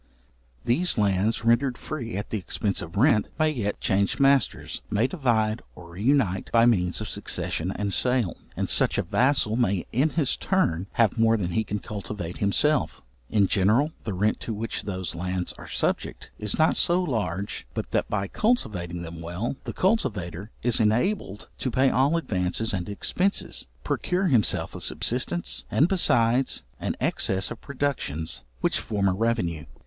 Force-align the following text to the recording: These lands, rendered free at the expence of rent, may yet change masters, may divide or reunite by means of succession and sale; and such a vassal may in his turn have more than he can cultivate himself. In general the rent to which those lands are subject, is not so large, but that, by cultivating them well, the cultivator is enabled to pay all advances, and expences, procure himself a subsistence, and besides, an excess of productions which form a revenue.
These 0.65 0.97
lands, 0.97 1.45
rendered 1.45 1.77
free 1.77 2.17
at 2.17 2.31
the 2.31 2.39
expence 2.39 2.81
of 2.81 2.97
rent, 2.97 3.27
may 3.37 3.51
yet 3.51 3.79
change 3.79 4.19
masters, 4.19 4.81
may 4.89 5.05
divide 5.05 5.61
or 5.75 5.89
reunite 5.91 6.51
by 6.51 6.65
means 6.65 7.01
of 7.01 7.07
succession 7.07 7.71
and 7.75 7.93
sale; 7.93 8.37
and 8.57 8.67
such 8.67 8.97
a 8.97 9.03
vassal 9.03 9.55
may 9.55 9.85
in 9.91 10.09
his 10.09 10.35
turn 10.37 10.87
have 10.93 11.19
more 11.19 11.37
than 11.37 11.51
he 11.51 11.63
can 11.63 11.77
cultivate 11.77 12.39
himself. 12.39 13.03
In 13.29 13.45
general 13.45 13.91
the 14.03 14.15
rent 14.15 14.39
to 14.39 14.55
which 14.55 14.81
those 14.85 15.13
lands 15.13 15.53
are 15.59 15.67
subject, 15.67 16.31
is 16.39 16.57
not 16.57 16.75
so 16.75 17.03
large, 17.03 17.67
but 17.75 17.91
that, 17.91 18.09
by 18.09 18.27
cultivating 18.27 19.03
them 19.03 19.21
well, 19.21 19.55
the 19.65 19.71
cultivator 19.73 20.49
is 20.63 20.79
enabled 20.79 21.47
to 21.59 21.69
pay 21.69 21.91
all 21.91 22.17
advances, 22.17 22.73
and 22.73 22.89
expences, 22.89 23.67
procure 23.83 24.29
himself 24.29 24.73
a 24.73 24.81
subsistence, 24.81 25.63
and 25.69 25.87
besides, 25.87 26.63
an 26.79 26.95
excess 26.99 27.51
of 27.51 27.61
productions 27.61 28.43
which 28.61 28.79
form 28.79 29.07
a 29.07 29.13
revenue. 29.13 29.65